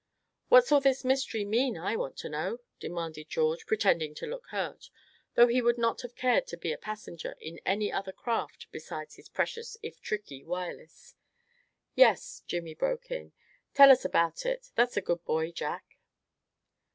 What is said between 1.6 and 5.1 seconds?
I want to know?" demanded George, pretending to look hurt;